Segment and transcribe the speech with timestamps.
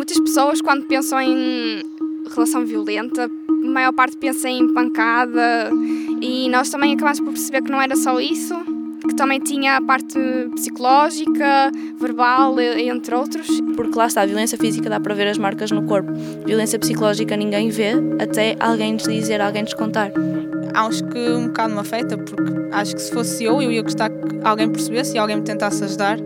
[0.00, 1.82] Muitas pessoas, quando pensam em
[2.34, 5.70] relação violenta, a maior parte pensa em pancada
[6.22, 8.54] e nós também acabamos por perceber que não era só isso,
[9.06, 10.18] que também tinha a parte
[10.54, 11.70] psicológica,
[12.00, 13.46] verbal, entre outros.
[13.76, 16.10] Porque lá está, a violência física dá para ver as marcas no corpo.
[16.46, 20.12] Violência psicológica ninguém vê, até alguém nos dizer, alguém nos contar.
[20.72, 24.08] Acho que um bocado me afeta, porque acho que se fosse eu, eu ia gostar
[24.08, 26.16] que alguém percebesse e alguém me tentasse ajudar.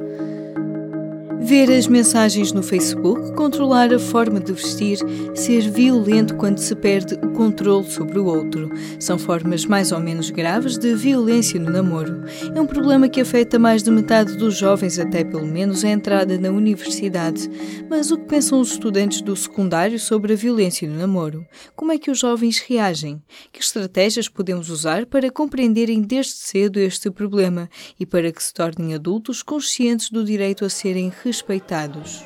[1.44, 4.96] Ver as mensagens no Facebook, controlar a forma de vestir,
[5.34, 8.70] ser violento quando se perde o controle sobre o outro.
[8.98, 12.24] São formas mais ou menos graves de violência no namoro.
[12.54, 16.38] É um problema que afeta mais de metade dos jovens até pelo menos a entrada
[16.38, 17.50] na universidade.
[17.90, 21.46] Mas o que pensam os estudantes do secundário sobre a violência no namoro?
[21.76, 23.22] Como é que os jovens reagem?
[23.52, 27.68] Que estratégias podemos usar para compreenderem desde cedo este problema
[28.00, 32.24] e para que se tornem adultos conscientes do direito a serem respeitados.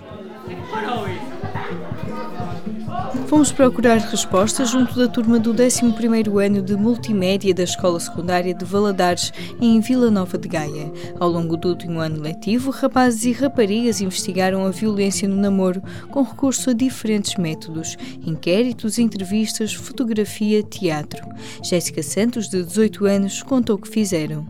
[3.27, 8.64] Fomos procurar respostas junto da turma do 11º ano de Multimédia da Escola Secundária de
[8.64, 10.92] Valadares, em Vila Nova de Gaia.
[11.19, 16.23] Ao longo do último ano letivo, rapazes e raparigas investigaram a violência no namoro com
[16.23, 21.27] recurso a diferentes métodos, inquéritos, entrevistas, fotografia, teatro.
[21.62, 24.47] Jéssica Santos, de 18 anos, contou o que fizeram.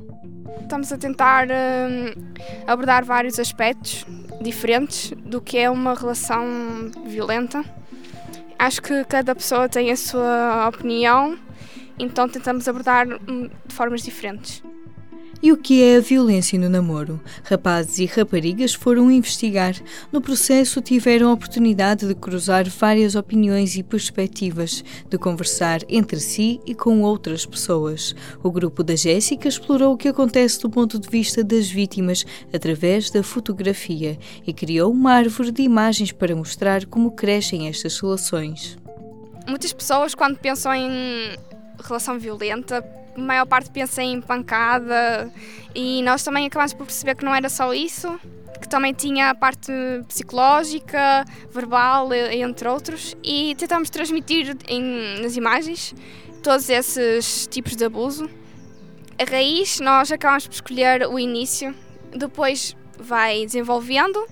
[0.63, 2.23] Estamos a tentar uh,
[2.67, 4.05] abordar vários aspectos
[4.41, 6.45] diferentes do que é uma relação
[7.05, 7.65] violenta.
[8.59, 11.39] Acho que cada pessoa tem a sua opinião,
[11.99, 14.63] então tentamos abordar hum, de formas diferentes.
[15.41, 17.21] E o que é a violência no namoro?
[17.45, 19.77] Rapazes e raparigas foram investigar.
[20.11, 26.61] No processo, tiveram a oportunidade de cruzar várias opiniões e perspectivas, de conversar entre si
[26.67, 28.17] e com outras pessoas.
[28.43, 33.09] O grupo da Jéssica explorou o que acontece do ponto de vista das vítimas através
[33.09, 38.77] da fotografia e criou uma árvore de imagens para mostrar como crescem estas relações.
[39.47, 41.39] Muitas pessoas, quando pensam em
[41.89, 42.85] relação violenta,
[43.15, 45.33] a maior parte pensa em pancada
[45.75, 48.19] e nós também acabamos por perceber que não era só isso,
[48.61, 49.73] que também tinha a parte
[50.07, 55.95] psicológica, verbal, entre outros, e tentamos transmitir em, nas imagens
[56.43, 58.31] todos esses tipos de abuso.
[59.21, 61.75] A raiz, nós acabamos por escolher o início,
[62.17, 64.25] depois vai desenvolvendo,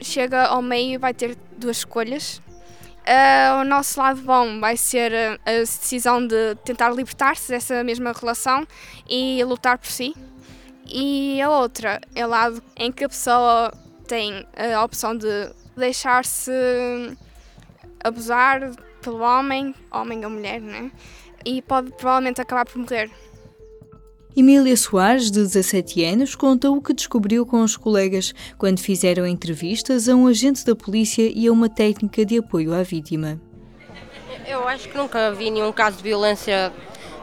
[0.00, 2.40] chega ao meio e vai ter duas escolhas
[3.02, 5.12] Uh, o nosso lado bom vai ser
[5.44, 8.66] a decisão de tentar libertar-se dessa mesma relação
[9.08, 10.14] e lutar por si.
[10.86, 13.72] E a outra é o lado em que a pessoa
[14.06, 16.52] tem a opção de deixar-se
[18.04, 18.70] abusar
[19.00, 20.90] pelo homem, homem ou mulher, né?
[21.44, 23.10] E pode provavelmente acabar por morrer.
[24.34, 30.08] Emília Soares, de 17 anos, conta o que descobriu com os colegas quando fizeram entrevistas
[30.08, 33.38] a um agente da polícia e a uma técnica de apoio à vítima.
[34.46, 36.72] Eu acho que nunca vi nenhum caso de violência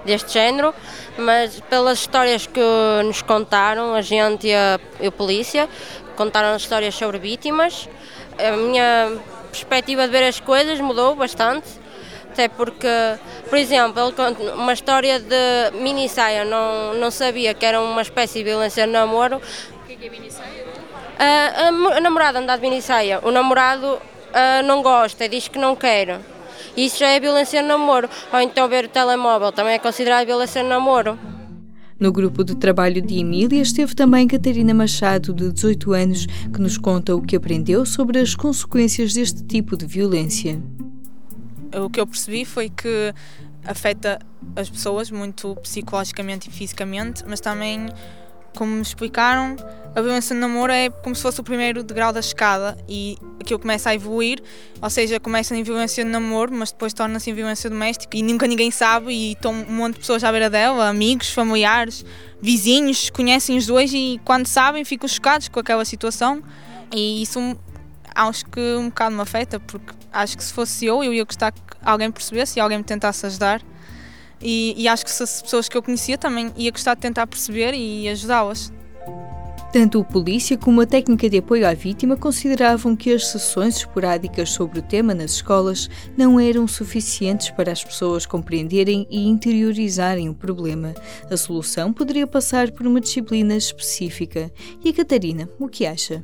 [0.06, 0.72] deste género,
[1.18, 2.62] mas pelas histórias que
[3.04, 5.68] nos contaram, a gente e a, e a polícia,
[6.16, 7.90] contaram histórias sobre vítimas,
[8.38, 9.18] a minha
[9.50, 11.79] perspectiva de ver as coisas mudou bastante
[12.40, 12.88] até porque,
[13.50, 18.02] por exemplo, ele conta uma história de mini saia, não, não sabia que era uma
[18.02, 19.42] espécie de violência no namoro.
[19.84, 20.64] O que é, que é mini saia?
[21.20, 24.00] A, a, a namorada anda de mini saia, o namorado
[24.66, 26.22] não gosta, diz que não quer.
[26.78, 28.10] Isso já é violência no namoro.
[28.32, 31.20] Ou então ver o telemóvel também é considerado violência no namoro.
[32.00, 36.78] No grupo de trabalho de Emília esteve também Catarina Machado, de 18 anos, que nos
[36.78, 40.62] conta o que aprendeu sobre as consequências deste tipo de violência
[41.74, 43.14] o que eu percebi foi que
[43.66, 44.20] afeta
[44.56, 47.88] as pessoas muito psicologicamente e fisicamente, mas também,
[48.56, 49.56] como me explicaram,
[49.96, 53.60] a violência no namoro é como se fosse o primeiro degrau da escada e aquilo
[53.60, 54.42] começa a evoluir,
[54.82, 58.48] ou seja, começa em violência no namoro, mas depois torna-se em violência doméstica e nunca
[58.48, 62.06] ninguém sabe e estão um monte de pessoas à beira dela, amigos, familiares,
[62.42, 66.42] vizinhos, conhecem os dois e quando sabem ficam chocados com aquela situação.
[66.92, 67.56] E isso
[68.28, 71.52] acho que um bocado me afeta, porque acho que se fosse eu, eu ia gostar
[71.52, 73.62] que alguém percebesse e alguém me tentasse ajudar.
[74.42, 77.28] E, e acho que se as pessoas que eu conhecia também ia gostar de tentar
[77.28, 78.72] perceber e ajudá-las.
[79.72, 84.50] Tanto o polícia como a técnica de apoio à vítima consideravam que as sessões esporádicas
[84.50, 85.88] sobre o tema nas escolas
[86.18, 90.96] não eram suficientes para as pessoas compreenderem e interiorizarem o problema.
[91.30, 94.52] A solução poderia passar por uma disciplina específica.
[94.84, 96.24] E a Catarina, o que acha?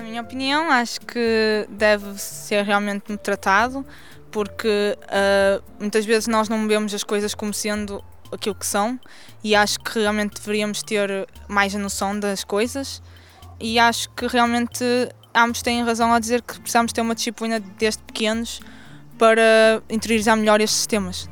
[0.00, 3.84] Na minha opinião, acho que deve ser realmente tratado,
[4.30, 8.02] porque uh, muitas vezes nós não vemos as coisas como sendo
[8.32, 8.98] aquilo que são
[9.44, 13.02] e acho que realmente deveríamos ter mais a noção das coisas
[13.60, 14.82] e acho que realmente
[15.34, 18.58] ambos têm razão ao dizer que precisamos ter uma disciplina desde pequenos
[19.18, 21.28] para interiorizar melhor estes sistemas.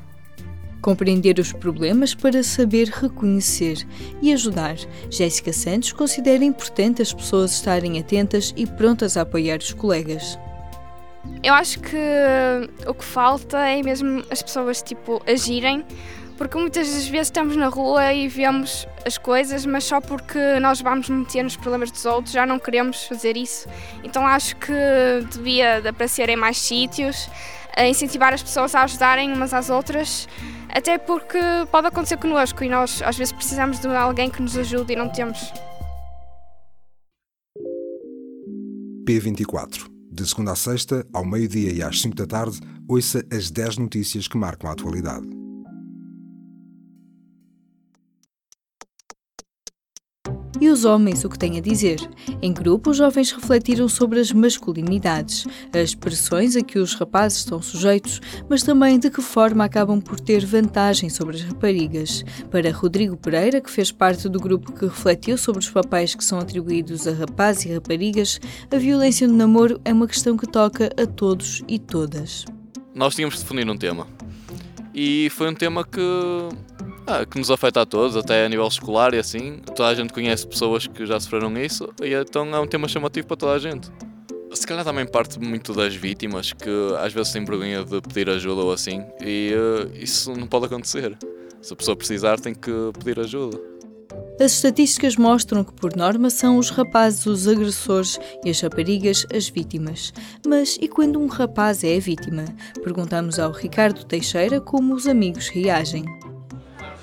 [0.80, 3.86] Compreender os problemas para saber reconhecer
[4.22, 4.76] e ajudar.
[5.10, 10.38] Jéssica Santos considera importante as pessoas estarem atentas e prontas a apoiar os colegas.
[11.42, 11.96] Eu acho que
[12.86, 15.84] o que falta é mesmo as pessoas tipo agirem,
[16.38, 20.81] porque muitas das vezes estamos na rua e vemos as coisas, mas só porque nós
[20.81, 23.69] vamos meter nos problemas dos outros já não queremos fazer isso.
[24.05, 24.73] Então acho que
[25.32, 27.29] devia de aparecer em mais sítios,
[27.87, 30.29] incentivar as pessoas a ajudarem umas às outras,
[30.69, 31.38] até porque
[31.70, 35.08] pode acontecer connosco e nós às vezes precisamos de alguém que nos ajude e não
[35.08, 35.52] temos.
[39.05, 39.88] P24.
[40.11, 44.26] De segunda a sexta, ao meio-dia e às 5 da tarde, ouça as 10 notícias
[44.26, 45.26] que marcam a atualidade.
[50.60, 52.00] E os homens, o que têm a dizer?
[52.43, 57.62] Em grupo, os jovens refletiram sobre as masculinidades, as pressões a que os rapazes estão
[57.62, 62.25] sujeitos, mas também de que forma acabam por ter vantagem sobre as raparigas.
[62.50, 66.40] Para Rodrigo Pereira, que fez parte do grupo que refletiu sobre os papéis que são
[66.40, 71.06] atribuídos a rapazes e raparigas, a violência no namoro é uma questão que toca a
[71.06, 72.44] todos e todas.
[72.93, 74.08] Nós tínhamos de definir um tema.
[74.93, 76.00] E foi um tema que
[77.08, 79.60] ah, que nos afeta a todos, até a nível escolar e assim.
[79.75, 83.26] Toda a gente conhece pessoas que já sofreram isso, e então é um tema chamativo
[83.26, 83.90] para toda a gente.
[84.52, 88.60] Se calhar também parte muito das vítimas, que às vezes têm vergonha de pedir ajuda
[88.60, 91.16] ou assim, e uh, isso não pode acontecer.
[91.62, 92.70] Se a pessoa precisar, tem que
[93.02, 93.58] pedir ajuda.
[94.40, 99.49] As estatísticas mostram que, por norma, são os rapazes os agressores e as raparigas as
[99.49, 100.12] vítimas.
[100.46, 102.44] Mas e quando um rapaz é a vítima?
[102.82, 106.04] Perguntamos ao Ricardo Teixeira como os amigos reagem.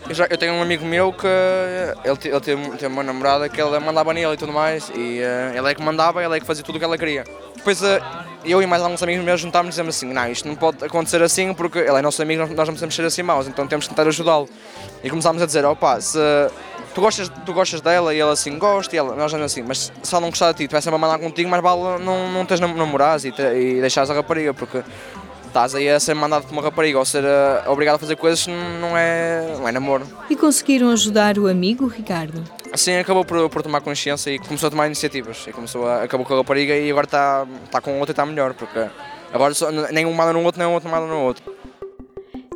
[0.07, 3.59] Eu, já, eu tenho um amigo meu que ele, ele tem, tem uma namorada que
[3.59, 6.45] ele mandava nele e tudo mais, e uh, ele é que mandava, ele é que
[6.45, 7.23] fazia tudo o que ela queria.
[7.55, 7.85] Depois uh,
[8.43, 11.21] eu e mais alguns amigos meus juntámos e dizemos assim: não, isto não pode acontecer
[11.23, 13.95] assim porque ele é nosso amigo, nós não podemos ser assim maus, então temos que
[13.95, 14.47] tentar ajudá-lo.
[15.03, 16.19] E começámos a dizer: opa, se
[16.93, 20.13] tu gostas, tu gostas dela e ele assim gosta, e ela, nós assim, mas se
[20.13, 22.45] ela não gostar de ti, tu vai sempre a mandar contigo, mas vale não, não
[22.45, 24.83] tens namorados e, e deixares a rapariga, porque
[25.55, 28.45] estás aí a ser mandado por uma rapariga ou ser uh, obrigado a fazer coisas
[28.45, 30.05] não é, não é namoro.
[30.29, 32.43] E conseguiram ajudar o amigo Ricardo?
[32.73, 35.45] Assim acabou por, por tomar consciência e começou a tomar iniciativas.
[35.47, 38.25] E começou a, acabou com a rapariga e agora está, está com outra e está
[38.25, 38.85] melhor, porque
[39.33, 41.41] agora só, nem um manda no outro, nem o outro manda no outro.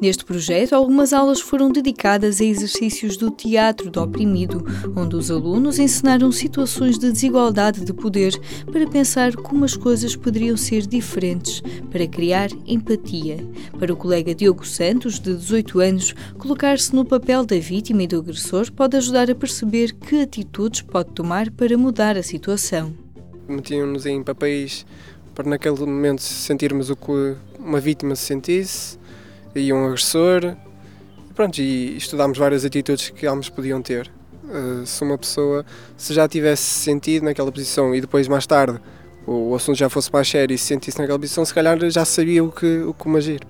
[0.01, 4.63] Neste projeto, algumas aulas foram dedicadas a exercícios do teatro do oprimido,
[4.95, 8.31] onde os alunos encenaram situações de desigualdade de poder
[8.71, 11.61] para pensar como as coisas poderiam ser diferentes,
[11.91, 13.45] para criar empatia.
[13.77, 18.19] Para o colega Diogo Santos, de 18 anos, colocar-se no papel da vítima e do
[18.19, 22.93] agressor pode ajudar a perceber que atitudes pode tomar para mudar a situação.
[23.49, 24.85] Metiam-nos em papéis
[25.35, 28.97] para naquele momento sentirmos o que uma vítima se sentisse
[29.55, 30.55] e um agressor.
[31.35, 34.11] Pronto, e estudámos várias atitudes que ambos podiam ter.
[34.43, 35.65] Uh, se uma pessoa,
[35.95, 38.79] se já tivesse sentido naquela posição e depois mais tarde
[39.25, 42.03] o, o assunto já fosse mais sério e se sentisse naquela posição, se calhar já
[42.03, 43.41] sabia o que, o como agir.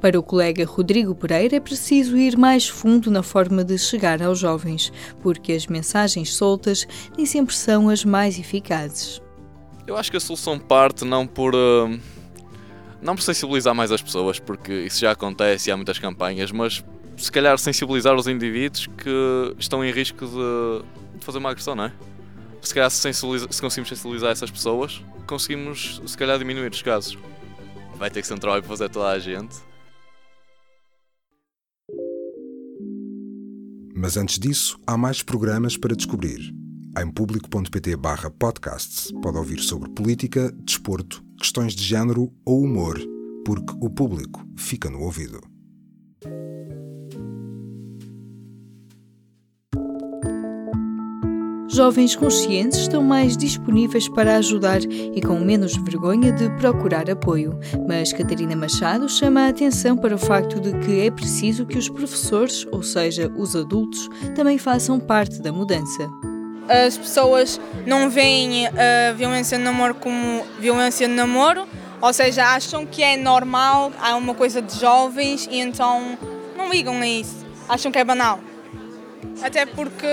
[0.00, 4.38] Para o colega Rodrigo Pereira, é preciso ir mais fundo na forma de chegar aos
[4.38, 4.90] jovens,
[5.22, 9.20] porque as mensagens soltas nem sempre são as mais eficazes.
[9.86, 11.54] Eu acho que a solução parte não por.
[11.54, 12.19] Uh
[13.02, 16.84] não por sensibilizar mais as pessoas, porque isso já acontece e há muitas campanhas, mas
[17.16, 21.84] se calhar sensibilizar os indivíduos que estão em risco de, de fazer uma agressão, não
[21.84, 21.92] é?
[22.62, 27.18] Se calhar se, se, conseguimos sensibilizar essas pessoas, conseguimos se calhar diminuir os casos.
[27.96, 29.56] Vai ter que ser um trabalho para fazer toda a gente.
[33.94, 36.54] Mas antes disso, há mais programas para descobrir.
[36.98, 37.96] Em público.pt
[38.38, 43.00] podcasts pode ouvir sobre política, desporto, questões de género ou humor,
[43.46, 45.40] porque o público fica no ouvido.
[51.72, 57.58] Jovens conscientes estão mais disponíveis para ajudar e com menos vergonha de procurar apoio.
[57.88, 61.88] Mas Catarina Machado chama a atenção para o facto de que é preciso que os
[61.88, 66.10] professores, ou seja, os adultos, também façam parte da mudança
[66.70, 71.66] as pessoas não veem a violência no namoro como violência no namoro,
[72.00, 76.16] ou seja, acham que é normal, há uma coisa de jovens e então
[76.56, 78.40] não ligam a isso, acham que é banal.
[79.42, 80.06] Até porque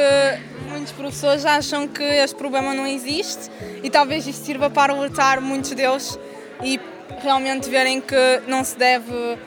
[0.69, 3.51] muitos professores acham que este problema não existe
[3.83, 6.17] e talvez isto sirva para alertar muitos deles
[6.63, 6.79] e
[7.21, 9.37] realmente verem que não se deve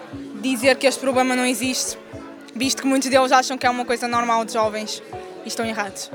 [0.40, 1.98] dizer que este problema não existe,
[2.54, 5.02] visto que muitos deles acham que é uma coisa normal de jovens
[5.44, 6.10] e estão errados.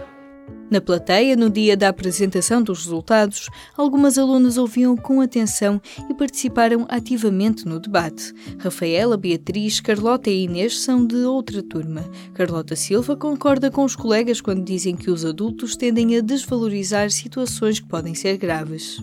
[0.75, 6.85] Na plateia, no dia da apresentação dos resultados, algumas alunas ouviam com atenção e participaram
[6.89, 8.33] ativamente no debate.
[8.59, 12.03] Rafaela, Beatriz, Carlota e Inês são de outra turma.
[12.33, 17.79] Carlota Silva concorda com os colegas quando dizem que os adultos tendem a desvalorizar situações
[17.79, 19.01] que podem ser graves.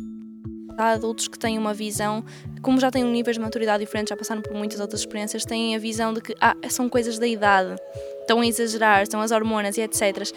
[0.76, 2.23] Há adultos que têm uma visão,
[2.61, 5.75] como já têm um nível de maturidade diferente, já passaram por muitas outras experiências, têm
[5.75, 7.81] a visão de que ah, são coisas da idade,
[8.21, 10.31] estão a exagerar, estão as hormonas e etc.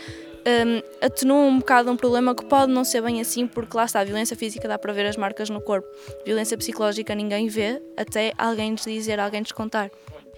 [0.48, 4.02] Um, atenuam um bocado um problema que pode não ser bem assim, porque lá está,
[4.02, 5.88] a violência física dá para ver as marcas no corpo,
[6.24, 9.90] violência psicológica ninguém vê, até alguém lhes dizer, alguém lhes contar.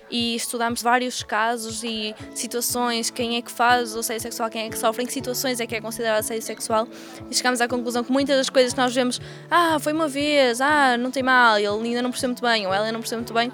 [0.10, 4.70] E estudamos vários casos e situações, quem é que faz o assédio sexual, quem é
[4.70, 6.88] que sofre, em que situações é que é considerado assédio sexual.
[7.30, 9.20] E chegamos à conclusão que muitas das coisas que nós vemos,
[9.52, 12.74] ah, foi uma vez, ah, não tem mal, ele ainda não percebe muito bem ou
[12.74, 13.52] ela não percebe muito bem,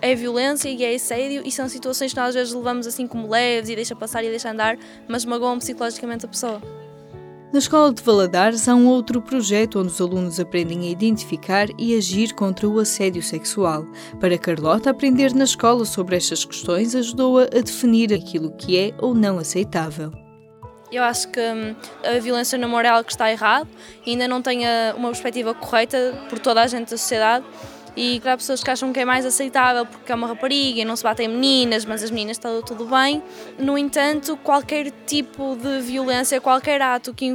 [0.00, 3.28] é violência e é assédio e são situações que nós às vezes levamos assim como
[3.28, 4.76] leves e deixa passar e deixa andar,
[5.08, 6.60] mas magoam psicologicamente a pessoa.
[7.52, 11.96] Na Escola de Valadares há um outro projeto onde os alunos aprendem a identificar e
[11.96, 13.84] agir contra o assédio sexual.
[14.20, 19.14] Para Carlota, aprender na escola sobre estas questões ajudou-a a definir aquilo que é ou
[19.14, 20.12] não aceitável.
[20.92, 23.68] Eu acho que hum, a violência no amor é algo que está errado
[24.06, 24.60] ainda não tem
[24.96, 27.44] uma perspectiva correta por toda a gente da sociedade
[27.96, 30.96] e há pessoas que acham que é mais aceitável porque é uma rapariga e não
[30.96, 33.22] se batem meninas, mas as meninas está tudo bem.
[33.58, 37.32] No entanto, qualquer tipo de violência, qualquer ato que,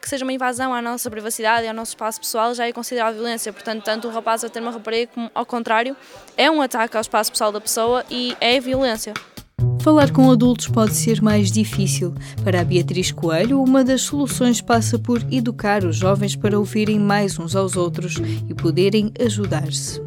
[0.00, 3.14] que seja uma invasão à nossa privacidade e ao nosso espaço pessoal já é considerado
[3.14, 3.52] violência.
[3.52, 5.96] Portanto, tanto o rapaz a ter uma rapariga como ao contrário,
[6.36, 9.12] é um ataque ao espaço pessoal da pessoa e é violência.
[9.84, 12.14] Falar com adultos pode ser mais difícil.
[12.42, 17.38] Para a Beatriz Coelho, uma das soluções passa por educar os jovens para ouvirem mais
[17.38, 18.14] uns aos outros
[18.48, 20.00] e poderem ajudar-se.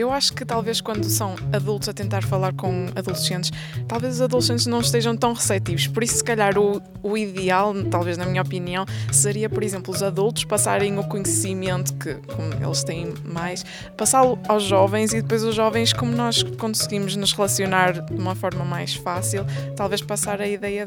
[0.00, 3.50] Eu acho que talvez quando são adultos a tentar falar com adolescentes,
[3.86, 5.86] talvez os adolescentes não estejam tão receptivos.
[5.88, 10.02] Por isso, se calhar, o, o ideal, talvez na minha opinião, seria, por exemplo, os
[10.02, 13.62] adultos passarem o conhecimento que, como eles têm mais,
[13.94, 18.64] passá-lo aos jovens e depois os jovens, como nós conseguimos nos relacionar de uma forma
[18.64, 19.44] mais fácil,
[19.76, 20.86] talvez passar a ideia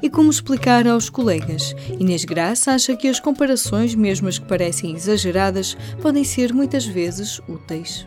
[0.00, 1.74] e como explicar aos colegas.
[1.98, 7.40] Inês Graça acha que as comparações, mesmo as que parecem exageradas, podem ser muitas vezes
[7.48, 8.06] úteis.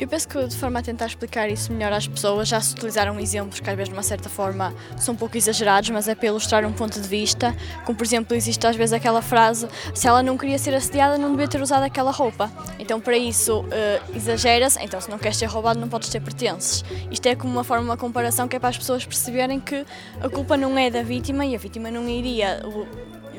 [0.00, 3.20] Eu penso que de forma a tentar explicar isso melhor às pessoas, já se utilizaram
[3.20, 6.28] exemplos que às vezes de uma certa forma são um pouco exagerados, mas é para
[6.28, 7.54] ilustrar um ponto de vista,
[7.84, 11.32] como por exemplo existe às vezes aquela frase, se ela não queria ser assediada não
[11.32, 12.50] devia ter usado aquela roupa.
[12.78, 16.82] Então para isso uh, exagera-se, então se não queres ser roubado não podes ter pertences.
[17.10, 19.84] Isto é como uma forma, uma comparação que é para as pessoas perceberem que
[20.18, 22.62] a culpa não é da vítima e a vítima não iria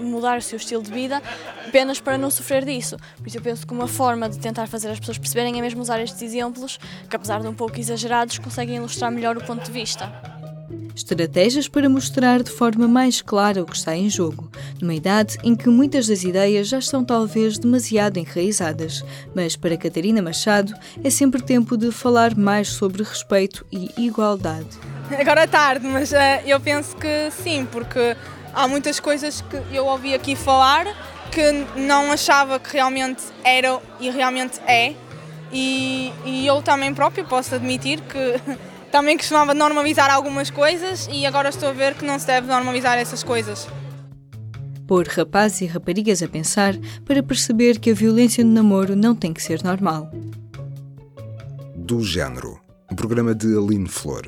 [0.06, 1.22] mudar o seu estilo de vida
[1.68, 2.98] apenas para não sofrer disso.
[3.18, 5.82] Por isso eu penso que uma forma de tentar fazer as pessoas perceberem é mesmo
[5.82, 6.80] usar estes exemplos,
[7.10, 10.12] que apesar de um pouco exagerados, conseguem ilustrar melhor o ponto de vista.
[10.96, 14.50] Estratégias para mostrar de forma mais clara o que está em jogo,
[14.82, 19.04] numa idade em que muitas das ideias já estão talvez demasiado enraizadas,
[19.34, 24.68] mas para Catarina Machado é sempre tempo de falar mais sobre respeito e igualdade.
[25.18, 26.16] Agora é tarde, mas uh,
[26.46, 28.16] eu penso que sim, porque
[28.54, 30.86] há muitas coisas que eu ouvi aqui falar
[31.32, 34.94] que não achava que realmente era e realmente é.
[35.52, 38.42] E, e eu também próprio posso admitir que
[38.92, 42.98] também costumava normalizar algumas coisas e agora estou a ver que não se deve normalizar
[42.98, 43.68] essas coisas.
[44.88, 49.34] Pôr rapazes e raparigas a pensar para perceber que a violência no namoro não tem
[49.34, 50.12] que ser normal.
[51.76, 52.60] Do Género,
[52.92, 54.28] um programa de Aline Flor.